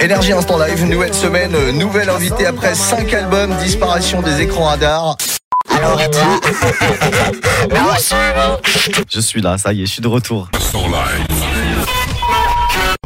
Énergie 0.00 0.32
Instant 0.32 0.58
Live, 0.58 0.84
nouvelle 0.84 1.14
semaine, 1.14 1.54
euh, 1.54 1.72
nouvelle 1.72 2.10
invitée 2.10 2.46
après 2.46 2.74
5 2.74 3.12
albums, 3.14 3.54
disparition 3.62 4.20
des 4.20 4.42
écrans 4.42 4.64
radars. 4.64 5.16
Je 9.08 9.20
suis 9.20 9.40
là, 9.40 9.56
ça 9.56 9.72
y 9.72 9.82
est, 9.82 9.86
je 9.86 9.92
suis 9.92 10.02
de 10.02 10.08
retour. 10.08 10.48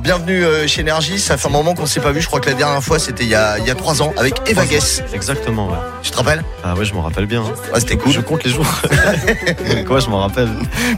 Bienvenue 0.02 0.44
euh, 0.44 0.66
chez 0.66 0.80
Énergie, 0.80 1.18
ça 1.20 1.36
fait 1.36 1.48
un 1.48 1.50
moment 1.50 1.74
qu'on 1.74 1.86
s'est 1.86 2.00
pas 2.00 2.12
vu, 2.12 2.20
je 2.20 2.26
crois 2.26 2.40
que 2.40 2.48
la 2.50 2.54
dernière 2.56 2.82
fois 2.82 2.98
c'était 2.98 3.24
il 3.24 3.30
y 3.30 3.34
a, 3.34 3.58
il 3.58 3.66
y 3.66 3.70
a 3.70 3.74
3 3.74 4.02
ans 4.02 4.12
avec 4.16 4.34
Eva 4.46 4.64
Guess. 4.66 5.02
Exactement, 5.14 5.68
ouais. 5.68 5.78
Tu 6.02 6.10
te 6.10 6.16
rappelles? 6.16 6.42
Ah 6.64 6.74
ouais, 6.74 6.84
je 6.84 6.94
m'en 6.94 7.02
rappelle 7.02 7.26
bien. 7.26 7.42
Ouais, 7.42 7.80
c'était 7.80 7.96
cool. 7.96 8.12
Je 8.12 8.20
compte 8.20 8.44
les 8.44 8.50
jours. 8.50 8.66
Quoi, 9.86 10.00
je 10.00 10.08
m'en 10.08 10.20
rappelle. 10.20 10.48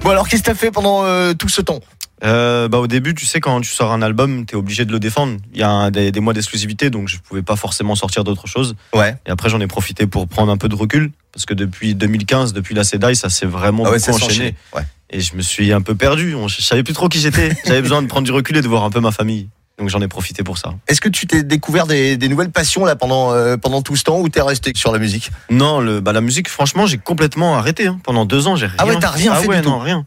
Bon 0.03 0.11
alors 0.11 0.29
qu'est-ce 0.29 0.43
que 0.43 0.47
t'as 0.49 0.55
fait 0.55 0.71
pendant 0.71 1.05
euh, 1.05 1.35
tout 1.35 1.49
ce 1.49 1.61
temps? 1.61 1.81
Euh, 2.25 2.69
bah, 2.69 2.79
au 2.79 2.87
début, 2.87 3.15
tu 3.15 3.27
sais, 3.27 3.41
quand 3.41 3.61
tu 3.61 3.71
sors 3.71 3.93
un 3.93 4.03
album, 4.03 4.45
t'es 4.45 4.57
obligé 4.57 4.85
de 4.85 4.93
le 4.93 4.99
défendre. 4.99 5.37
Il 5.53 5.61
y 5.61 5.63
a 5.63 5.71
un- 5.71 5.91
des, 5.91 6.11
des 6.11 6.21
mois 6.21 6.33
d'exclusivité, 6.33 6.91
donc 6.91 7.09
je 7.09 7.19
pouvais 7.19 7.43
pas 7.43 7.57
forcément 7.57 7.95
sortir 7.95 8.25
d'autre 8.25 8.47
chose. 8.47 8.75
Ouais. 8.95 9.17
Et 9.27 9.31
après, 9.31 9.49
j'en 9.49 9.61
ai 9.61 9.67
profité 9.69 10.07
pour 10.07 10.27
prendre 10.27 10.51
un 10.51 10.57
peu 10.57 10.69
de 10.69 10.75
recul. 10.75 11.11
Parce 11.33 11.47
que 11.47 11.55
depuis 11.55 11.95
2015, 11.95 12.53
depuis 12.53 12.75
la 12.75 12.83
CEDAI, 12.85 13.15
ça 13.15 13.29
s'est 13.29 13.47
vraiment 13.47 13.85
Ah 13.87 13.91
ouais, 13.93 13.99
beaucoup 13.99 14.13
enchaîné. 14.25 14.55
Ouais. 14.75 14.83
Et 15.11 15.21
je 15.21 15.37
me 15.37 15.43
suis 15.43 15.73
un 15.73 15.81
peu 15.81 15.95
perdu. 15.95 16.35
On- 16.35 16.49
Je 16.49 16.61
savais 16.61 16.83
plus 16.83 16.95
trop 16.95 17.09
qui 17.09 17.21
j'étais. 17.21 17.51
J'avais 17.67 17.83
besoin 17.83 18.03
de 18.03 18.09
prendre 18.09 18.25
du 18.27 18.33
recul 18.33 18.57
et 18.57 18.63
de 18.63 18.69
voir 18.69 18.83
un 18.85 18.91
peu 18.91 19.01
ma 19.01 19.13
famille. 19.13 19.49
Donc 19.79 19.89
j'en 19.91 20.01
ai 20.01 20.09
profité 20.09 20.43
pour 20.43 20.59
ça. 20.59 20.75
Est-ce 20.89 21.01
que 21.01 21.09
tu 21.09 21.29
t'es 21.29 21.45
découvert 21.45 21.87
des, 21.87 22.17
des 22.17 22.29
nouvelles 22.29 22.51
passions 22.51 22.85
là 22.85 22.97
pendant, 22.97 23.33
euh, 23.33 23.57
pendant 23.57 23.81
tout 23.81 23.95
ce 23.95 24.03
temps 24.03 24.19
ou 24.19 24.29
t'es 24.29 24.41
resté 24.43 24.73
sur 24.75 24.91
la 24.91 24.99
musique? 24.99 25.31
Non, 25.51 25.79
le, 25.81 26.01
bah, 26.01 26.13
la 26.13 26.21
musique, 26.21 26.49
franchement, 26.49 26.85
j'ai 26.87 26.99
complètement 26.99 27.57
arrêté. 27.57 27.87
hein. 27.87 28.01
Pendant 28.03 28.25
deux 28.25 28.49
ans, 28.49 28.57
j'ai 28.57 28.67
rien. 28.67 28.75
Ah 28.79 28.87
ouais, 28.87 28.97
t'as 28.99 29.11
rien 29.11 29.33
ah 29.37 29.41
fait 29.41 29.47
ouais, 29.47 29.61
du 29.61 29.69
non, 29.69 29.79
rien. 29.79 30.05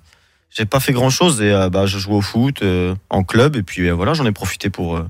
J'ai 0.56 0.66
pas 0.66 0.80
fait 0.82 0.92
grand 0.94 1.10
chose 1.10 1.42
et 1.42 1.52
euh, 1.52 1.70
bah, 1.70 1.86
je 1.86 1.98
jouais 1.98 2.16
au 2.16 2.22
foot 2.22 2.62
euh, 2.62 2.94
en 3.10 3.24
club 3.24 3.56
et 3.56 3.64
puis 3.64 3.88
euh, 3.88 3.94
voilà, 3.94 4.14
j'en 4.14 4.26
ai 4.26 4.32
profité 4.34 4.70
pour 4.70 4.98
euh, 4.98 5.08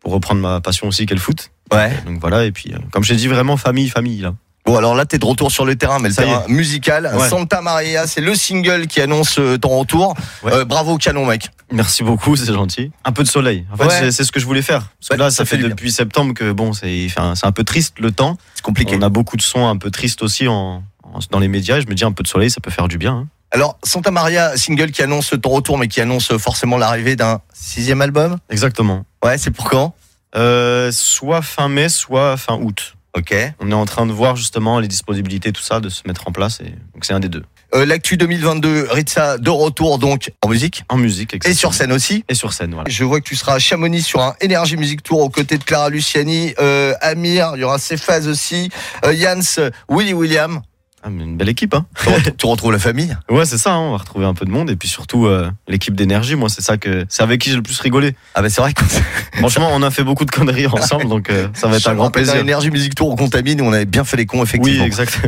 pour 0.00 0.12
reprendre 0.12 0.40
ma 0.40 0.60
passion 0.60 0.86
aussi 0.88 1.06
qu'est 1.06 1.14
le 1.14 1.20
foot. 1.20 1.50
Ouais. 1.72 1.92
Donc 2.06 2.20
voilà 2.20 2.44
et 2.44 2.52
puis 2.52 2.72
comme 2.92 3.02
j'ai 3.02 3.16
dit 3.16 3.26
vraiment 3.26 3.56
famille 3.56 3.88
famille 3.88 4.20
là. 4.20 4.34
Bon 4.64 4.76
alors 4.76 4.94
là 4.96 5.04
t'es 5.06 5.18
de 5.18 5.24
retour 5.24 5.50
sur 5.50 5.64
le 5.64 5.74
terrain, 5.76 5.98
mais 6.00 6.08
le 6.08 6.14
Ça 6.14 6.22
terrain 6.22 6.44
musical. 6.48 7.10
Ouais. 7.16 7.28
Santa 7.28 7.60
Maria, 7.62 8.06
c'est 8.06 8.20
le 8.20 8.34
single 8.36 8.86
qui 8.86 9.00
annonce 9.00 9.40
ton 9.60 9.78
retour. 9.80 10.14
Ouais. 10.44 10.52
Euh, 10.52 10.64
bravo 10.64 10.98
canon 10.98 11.24
mec. 11.26 11.48
Merci 11.72 12.04
beaucoup, 12.04 12.36
c'est 12.36 12.52
gentil. 12.52 12.92
Un 13.04 13.10
peu 13.12 13.24
de 13.24 13.28
soleil. 13.28 13.66
En 13.72 13.76
fait, 13.76 13.86
Ouais. 13.86 14.10
c'est- 14.12 14.22
ce 14.24 14.30
que 14.30 14.38
je 14.38 14.46
voulais 14.46 14.62
faire. 14.62 14.88
Parce 15.00 15.08
que 15.10 15.14
là, 15.16 15.30
ça 15.30 15.38
ça, 15.38 15.44
fait 15.44 15.58
depuis 15.58 15.90
septembre 15.90 16.32
que 16.34 16.52
bon, 16.52 16.72
c'est 16.72 17.08
c'est 17.08 17.46
un 17.46 17.52
peu 17.52 17.64
triste 17.64 17.98
le 17.98 18.12
temps. 18.12 18.38
C'est 18.54 18.62
compliqué. 18.62 18.96
On 18.96 19.02
a 19.02 19.08
beaucoup 19.08 19.36
de 19.36 19.42
sons 19.42 19.66
un 19.66 19.76
peu 19.76 19.90
tristes 19.90 20.22
aussi 20.22 20.46
en, 20.46 20.84
en- 21.02 21.18
dans 21.32 21.40
les 21.40 21.48
médias. 21.48 21.80
Je 21.80 21.86
me 21.86 21.94
dis 21.94 22.04
un 22.04 22.12
peu 22.12 22.22
de 22.22 22.28
soleil, 22.28 22.50
ça 22.50 22.60
peut 22.60 22.70
faire 22.70 22.86
du 22.88 22.98
bien. 22.98 23.12
hein. 23.14 23.26
Alors 23.56 23.78
Santa 23.82 24.10
Maria, 24.10 24.54
single 24.58 24.90
qui 24.90 25.00
annonce 25.00 25.32
ton 25.40 25.48
retour, 25.48 25.78
mais 25.78 25.88
qui 25.88 26.02
annonce 26.02 26.36
forcément 26.36 26.76
l'arrivée 26.76 27.16
d'un 27.16 27.40
sixième 27.54 28.02
album? 28.02 28.36
Exactement. 28.50 29.06
Ouais, 29.24 29.38
c'est 29.38 29.50
pour 29.50 29.70
quand? 29.70 29.94
Euh, 30.34 30.92
soit 30.92 31.40
fin 31.40 31.70
mai, 31.70 31.88
soit 31.88 32.36
fin 32.36 32.58
août. 32.60 32.96
Ok. 33.16 33.34
On 33.58 33.70
est 33.70 33.74
en 33.74 33.86
train 33.86 34.04
de 34.04 34.12
voir 34.12 34.36
justement 34.36 34.78
les 34.78 34.88
disponibilités, 34.88 35.52
tout 35.52 35.62
ça, 35.62 35.80
de 35.80 35.88
se 35.88 36.02
mettre 36.06 36.28
en 36.28 36.32
place. 36.32 36.60
Et 36.60 36.64
donc 36.64 37.06
c'est 37.06 37.14
un 37.14 37.18
des 37.20 37.30
deux. 37.30 37.44
Euh, 37.74 37.86
L'actu 37.86 38.18
2022, 38.18 38.88
Ritza 38.90 39.38
de 39.38 39.48
retour 39.48 39.98
donc 39.98 40.34
en 40.42 40.48
musique 40.50 40.84
En 40.90 40.98
musique, 40.98 41.32
et 41.32 41.36
exactement. 41.36 41.58
sur 41.58 41.72
scène 41.72 41.92
aussi. 41.92 42.26
Et 42.28 42.34
sur 42.34 42.52
scène, 42.52 42.74
voilà. 42.74 42.90
Je 42.90 43.04
vois 43.04 43.22
que 43.22 43.26
tu 43.26 43.36
seras 43.36 43.54
à 43.54 43.58
Chamonix 43.58 44.02
sur 44.02 44.20
un 44.20 44.34
Energy 44.44 44.76
Music 44.76 45.02
Tour 45.02 45.20
aux 45.20 45.30
côtés 45.30 45.56
de 45.56 45.64
Clara 45.64 45.88
Luciani, 45.88 46.52
euh, 46.60 46.92
Amir, 47.00 47.52
il 47.54 47.60
y 47.62 47.64
aura 47.64 47.78
Cephas 47.78 48.26
aussi, 48.26 48.68
euh, 49.06 49.16
Jans, 49.16 49.70
Willy 49.88 50.12
William. 50.12 50.60
Ah, 51.06 51.10
mais 51.12 51.22
une 51.22 51.36
belle 51.36 51.48
équipe, 51.48 51.72
hein. 51.72 51.86
Tu 52.36 52.46
retrouves- 52.46 52.72
la 52.72 52.80
famille? 52.80 53.16
Ouais, 53.30 53.44
c'est 53.44 53.58
ça. 53.58 53.74
hein, 53.74 53.78
on 53.78 53.92
va 53.92 53.98
retrouver 53.98 54.26
un 54.26 54.34
peu 54.34 54.44
de 54.44 54.50
monde 54.50 54.70
et 54.70 54.74
puis 54.76 54.88
surtout 54.88 55.26
euh, 55.26 55.48
l'équipe 55.68 55.94
d'énergie. 55.94 56.34
Moi, 56.34 56.48
c'est 56.48 56.62
ça 56.62 56.78
que 56.78 57.06
c'est 57.08 57.22
avec 57.22 57.40
qui 57.40 57.50
j'ai 57.50 57.54
le 57.56 57.62
plus 57.62 57.78
rigolé. 57.78 58.16
Ah 58.34 58.42
bah 58.42 58.50
c'est 58.50 58.60
vrai 58.60 58.72
que 58.72 58.82
Franchement, 59.38 59.68
on 59.72 59.82
a 59.82 59.90
fait 59.92 60.02
beaucoup 60.02 60.24
de 60.24 60.32
conneries 60.32 60.66
ensemble, 60.72 61.06
donc 61.08 61.30
euh, 61.30 61.46
ça 61.54 61.68
va 61.68 61.76
être 61.76 61.88
un 61.88 61.94
grand 61.94 62.10
plaisir. 62.10 62.34
Energy 62.40 62.72
Music 62.72 62.96
Tour 62.96 63.08
on 63.10 63.14
contamine, 63.14 63.60
on 63.60 63.72
avait 63.72 63.84
bien 63.84 64.02
fait 64.02 64.16
les 64.16 64.26
cons 64.26 64.42
effectivement. 64.42 64.80
Oui, 64.82 64.84
exact. 64.84 65.20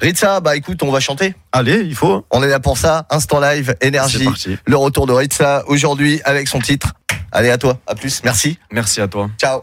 Ritza, 0.00 0.40
bah 0.40 0.56
écoute, 0.56 0.82
on 0.82 0.90
va 0.90 0.98
chanter. 0.98 1.36
Allez, 1.52 1.82
il 1.86 1.94
faut. 1.94 2.26
On 2.32 2.42
est 2.42 2.48
là 2.48 2.58
pour 2.58 2.76
ça. 2.76 3.06
Instant 3.10 3.38
live, 3.38 3.76
parti. 3.92 4.58
Le 4.66 4.76
retour 4.76 5.06
de 5.06 5.12
Ritza 5.12 5.62
aujourd'hui 5.68 6.20
avec 6.24 6.48
son 6.48 6.58
titre. 6.58 6.92
Allez 7.30 7.50
à 7.50 7.58
toi, 7.58 7.78
à 7.86 7.94
plus, 7.94 8.20
merci. 8.24 8.58
Merci 8.72 9.00
à 9.00 9.06
toi. 9.06 9.30
Ciao. 9.38 9.62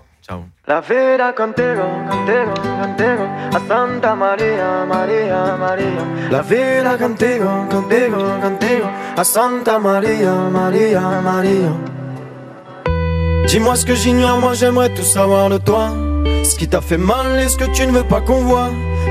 La 0.67 0.79
vida 0.79 1.33
contigo, 1.35 1.83
contigo, 2.09 2.53
contigo, 2.79 3.27
a 3.53 3.59
Santa 3.67 4.15
María, 4.15 4.85
María, 4.87 5.57
María. 5.59 6.29
La 6.29 6.41
vida 6.41 6.97
contigo, 6.97 7.67
contigo, 7.69 8.17
contigo, 8.41 8.89
a 9.17 9.23
Santa 9.23 9.79
María, 9.79 10.33
María, 10.49 11.01
María. 11.21 11.71
Dis-moi 13.47 13.75
ce 13.75 13.85
que 13.85 13.95
j'ignore, 13.95 14.39
moi 14.39 14.53
j'aimerais 14.53 14.93
tout 14.93 15.03
savoir 15.03 15.49
de 15.49 15.57
toi. 15.57 15.89
Ce 16.43 16.55
qui 16.55 16.67
t'a 16.69 16.79
fait 16.79 16.97
mal 16.97 17.39
et 17.39 17.49
ce 17.49 17.57
que 17.57 17.65
tu 17.65 17.85
ne 17.85 17.91
veux 17.91 18.03
pas 18.03 18.21
qu'on 18.21 18.41
voit. 18.45 18.69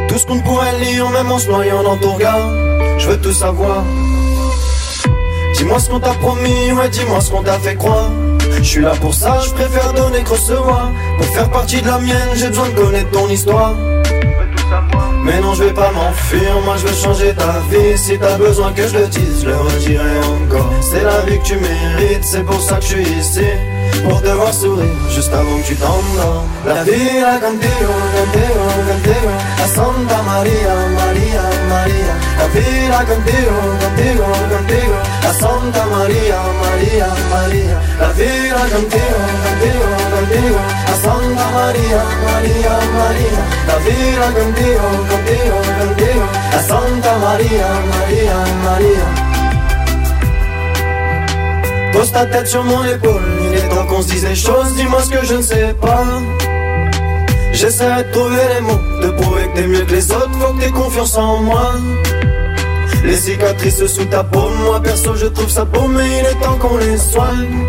Tout 0.09 0.19
ce 0.19 0.27
qu'on 0.27 0.41
pourrait 0.41 0.79
lire, 0.81 1.11
même 1.11 1.31
en 1.31 1.39
se 1.39 1.49
noyant 1.51 1.83
dans 1.83 1.97
ton 1.97 2.13
regard. 2.15 2.49
Je 2.99 3.09
veux 3.09 3.21
tout 3.21 3.33
savoir. 3.33 3.83
Dis-moi 5.55 5.79
ce 5.79 5.91
qu'on 5.91 6.01
t'a 6.01 6.15
promis, 6.15 6.73
ouais, 6.73 6.89
dis-moi 6.89 7.21
ce 7.21 7.31
qu'on 7.31 7.43
t'a 7.43 7.59
fait 7.59 7.75
croire. 7.75 8.09
Je 8.62 8.69
suis 8.69 8.82
là 8.82 8.93
pour 9.00 9.15
ça, 9.15 9.38
je 9.44 9.50
préfère 9.53 9.93
donner 9.94 10.22
que 10.22 10.31
recevoir. 10.31 10.91
Pour 11.16 11.26
faire 11.26 11.50
partie 11.50 11.81
de 11.81 11.87
la 11.87 11.98
mienne, 11.98 12.28
j'ai 12.34 12.48
besoin 12.48 12.69
de 12.69 12.75
connaître 12.75 13.10
ton 13.10 13.26
histoire. 13.28 13.75
Mais 15.25 15.41
non, 15.41 15.54
je 15.54 15.65
vais 15.65 15.72
pas 15.72 15.91
m'enfuir, 15.93 16.60
moi 16.65 16.76
je 16.76 16.87
veux 16.87 16.94
changer 16.94 17.34
ta 17.34 17.60
vie. 17.71 17.97
Si 17.97 18.19
t'as 18.19 18.37
besoin 18.37 18.72
que 18.72 18.87
je 18.87 18.98
le 18.98 19.06
dise, 19.06 19.43
je 19.43 19.48
le 19.48 19.56
redirai 19.56 20.19
encore. 20.19 20.72
C'est 20.82 21.03
la 21.03 21.21
vie 21.21 21.38
que 21.38 21.44
tu 21.44 21.56
mérites, 21.56 22.25
c'est 22.25 22.44
pour 22.44 22.60
ça 22.60 22.76
que 22.76 22.82
je 22.82 22.88
suis 22.88 23.03
ici. 23.03 23.47
Pour 24.04 24.21
te 24.22 24.28
voir 24.28 24.53
sourire, 24.53 24.84
juste 25.10 25.32
avant 25.32 25.56
que 25.59 25.66
tu 25.66 25.77
t'endormes. 25.77 26.47
La 26.66 26.82
vie, 26.84 27.21
la 27.21 27.38
contigo, 27.38 27.94
contigo, 28.15 28.60
contigo. 28.88 29.31
A 29.65 29.69
Santa 29.69 30.22
Maria, 30.22 30.75
Maria, 30.97 31.42
Maria. 31.69 32.15
La. 32.38 32.47
A 35.31 35.33
Santa 35.33 35.87
Maria, 35.87 36.39
Maria, 36.61 37.07
Maria. 37.31 37.79
La 38.01 38.11
vie, 38.19 38.51
la 38.51 38.67
contigo, 38.75 39.21
contigo, 39.47 39.89
contigo. 40.13 40.59
A 40.93 40.95
Santa 41.05 41.47
Maria, 41.59 42.03
Maria, 42.27 42.75
Maria. 42.99 43.43
La 43.69 43.77
vie, 43.85 44.13
la 44.19 44.31
contigo, 44.39 44.87
contigo, 45.09 45.59
contigo. 45.79 46.25
A 46.53 46.61
Santa 46.71 47.13
Maria, 47.19 47.69
Maria, 47.93 48.39
Maria. 48.65 49.07
Pose 51.93 52.11
ta 52.11 52.27
tête 52.27 52.49
sur 52.49 52.65
mon 52.65 52.85
épaule, 52.85 53.23
il 53.45 53.55
est 53.57 53.69
temps 53.69 53.87
qu'on 53.87 54.03
se 54.03 54.09
dise 54.09 54.27
les 54.27 54.35
choses, 54.35 54.75
dis-moi 54.75 55.01
ce 55.05 55.11
que 55.11 55.25
je 55.25 55.35
ne 55.35 55.43
sais 55.43 55.75
pas. 55.81 56.07
J'essaierai 57.53 58.03
de 58.03 58.11
trouver 58.11 58.47
les 58.55 58.63
mots, 58.63 58.83
de 59.01 59.11
prouver 59.11 59.43
que 59.47 59.61
t'es 59.61 59.67
mieux 59.69 59.85
que 59.85 59.93
les 59.93 60.11
autres, 60.11 60.33
faut 60.41 60.55
que 60.55 60.61
t'aies 60.61 60.73
confiance 60.73 61.17
en 61.17 61.39
moi. 61.39 61.75
Les 63.05 63.16
cicatrices 63.16 63.87
sous 63.87 64.05
ta 64.05 64.22
peau, 64.22 64.49
moi 64.65 64.81
perso 64.81 65.15
je 65.15 65.27
trouve 65.27 65.49
ça 65.49 65.65
beau, 65.65 65.88
mais 65.88 66.06
il 66.06 66.27
est 66.27 66.41
temps 66.44 66.59
qu'on 66.59 66.77
les 66.77 66.97
soigne. 66.97 67.66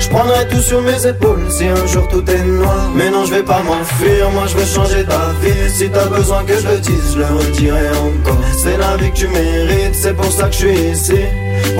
Je 0.00 0.08
prendrai 0.08 0.46
tout 0.48 0.60
sur 0.60 0.82
mes 0.82 1.06
épaules 1.06 1.44
si 1.50 1.66
un 1.66 1.86
jour 1.86 2.06
tout 2.08 2.24
est 2.30 2.44
noir. 2.44 2.90
Mais 2.94 3.10
non, 3.10 3.24
je 3.24 3.34
vais 3.34 3.42
pas 3.42 3.62
m'enfuir, 3.62 4.30
moi 4.30 4.44
je 4.46 4.56
veux 4.56 4.66
changer 4.66 5.04
ta 5.04 5.32
vie. 5.42 5.70
Si 5.70 5.88
t'as 5.88 6.06
besoin 6.06 6.42
que 6.44 6.58
je 6.58 6.68
le 6.68 6.78
dise, 6.78 7.14
je 7.14 7.18
le 7.18 7.26
redirai 7.26 7.88
encore. 7.90 8.40
C'est 8.56 8.76
la 8.76 8.96
vie 8.96 9.10
que 9.10 9.16
tu 9.16 9.28
mérites, 9.28 9.94
c'est 9.94 10.14
pour 10.14 10.30
ça 10.30 10.48
que 10.48 10.52
je 10.52 10.58
suis 10.58 10.80
ici. 10.90 11.20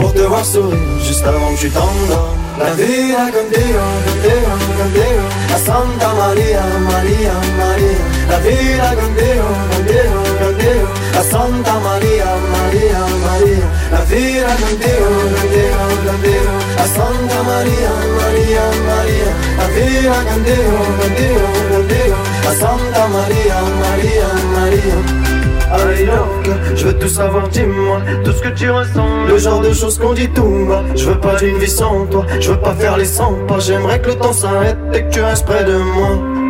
Pour 0.01 0.13
te 0.13 0.21
voir 0.21 0.45
sourire, 0.45 0.79
juste 1.03 1.25
avant 1.27 1.55
que 1.55 1.61
tu 1.61 1.71
t'endormes. 1.71 2.45
La 2.59 2.73
vida 2.73 3.31
contigo, 3.35 3.85
contigo, 4.07 4.53
contigo. 4.79 5.25
A 5.55 5.59
Santa 5.59 6.15
Maria, 6.15 6.63
Maria, 6.89 7.35
Maria. 7.59 7.99
La 8.31 8.39
vida 8.39 8.89
contigo, 8.95 9.45
contigo, 9.45 9.49
Maria, 23.09 23.61
Maria, 23.81 24.29
Maria. 24.55 25.25
Je 26.77 26.87
veux 26.87 26.99
tout 26.99 27.09
savoir, 27.09 27.49
dis-moi 27.49 28.01
tout 28.25 28.33
ce 28.33 28.43
que 28.43 28.49
tu 28.49 28.71
ressens. 28.71 29.27
Le 29.29 29.39
genre 29.39 29.61
de 29.61 29.73
choses 29.73 29.99
qu'on 29.99 30.13
dit 30.13 30.29
tout 30.29 30.67
bas. 30.69 30.83
Je 30.95 31.07
veux 31.07 31.21
pas 31.21 31.37
d'une 31.37 31.59
vie 31.59 31.69
sans 31.69 32.07
toi, 32.07 32.25
je 32.41 32.51
veux 32.51 32.61
pas 32.61 32.75
faire 32.75 32.97
les 32.97 33.05
100 33.05 33.47
pas. 33.47 33.59
J'aimerais 33.59 34.01
que 34.01 34.09
le 34.09 34.17
temps 34.17 34.33
s'arrête 34.33 34.79
et 34.93 35.03
que 35.03 35.11
tu 35.11 35.21
restes 35.21 35.47
près 35.47 35.65
de 35.65 35.77
moi. 35.77 36.44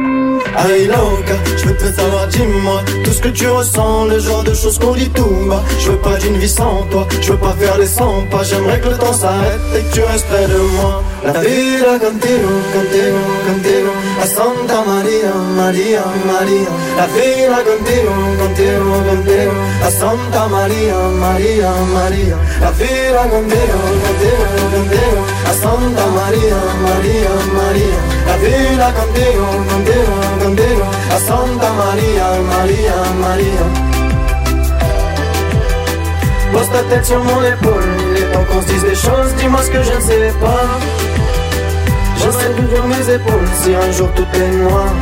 Allez 0.56 0.86
loca, 0.86 1.34
je 1.56 1.64
veux 1.66 1.76
tout 1.76 1.92
savoir, 1.94 2.28
dis-moi 2.28 2.80
tout 3.02 3.12
ce 3.12 3.20
que 3.20 3.28
tu 3.28 3.48
ressens, 3.48 4.04
le 4.06 4.18
genre 4.18 4.44
de 4.44 4.54
choses 4.54 4.78
qu'on 4.78 4.94
dit 4.94 5.10
tout 5.10 5.48
bas. 5.48 5.62
Je 5.78 5.90
veux 5.90 5.98
pas 5.98 6.16
d'une 6.16 6.36
vie 6.38 6.48
sans 6.48 6.86
toi, 6.90 7.06
je 7.20 7.32
veux 7.32 7.38
pas 7.38 7.54
faire 7.58 7.76
les 7.78 7.86
100 7.86 8.26
pas. 8.30 8.42
J'aimerais 8.44 8.80
que 8.80 8.88
le 8.88 8.98
temps 8.98 9.12
s'arrête 9.12 9.60
et 9.76 9.82
que 9.82 9.94
tu 9.94 10.02
restes 10.02 10.26
près 10.26 10.46
de 10.46 10.58
moi. 10.76 11.02
La 11.24 11.32
vida 11.40 11.98
contigo, 11.98 12.52
contigo, 12.72 13.22
contigo, 13.46 13.90
a 14.22 14.26
Santa 14.26 14.82
Maria, 14.86 15.32
Maria, 15.56 16.04
Maria. 16.26 16.70
La 16.98 17.06
vida 17.06 17.58
contigo, 17.68 18.12
contigo, 18.40 18.84
contigo, 19.08 19.54
a 19.82 19.90
Santa 19.90 20.46
Maria, 20.48 20.96
Maria, 21.18 21.70
Maria. 21.92 22.36
La 22.60 22.70
vida 22.70 23.22
contigo, 23.32 23.78
contigo, 24.04 24.46
contigo, 24.74 25.20
a 25.48 25.52
Santa 25.52 26.06
Maria, 26.14 26.56
Maria, 26.84 27.24
là 28.76 28.92
contigo, 28.92 29.46
contigo, 29.46 29.46
contigo 29.56 29.73
A 31.14 31.19
Santa 31.19 31.70
Maria, 31.75 32.26
Maria, 32.55 32.96
Maria. 33.20 33.64
Pose 36.52 36.69
ta 36.70 36.82
tête 36.90 37.05
sur 37.05 37.22
mon 37.22 37.40
épaule 37.40 37.84
Il 38.11 38.22
est 38.22 38.32
temps 38.32 38.44
qu'on 38.50 38.61
se 38.62 38.66
dise 38.66 38.82
des 38.82 38.94
choses 38.96 39.32
Dis-moi 39.38 39.62
ce 39.62 39.70
que 39.70 39.82
je 39.82 39.93
ne 39.93 40.00
sais 40.00 40.32
pas 40.40 40.66
J'essaie 42.19 42.52
d'ouvrir 42.56 42.84
mes 42.87 43.14
épaules 43.14 43.49
Si 43.61 43.75
un 43.75 43.93
jour 43.93 44.08
tout 44.16 44.26
est 44.34 44.50
noir 44.56 44.93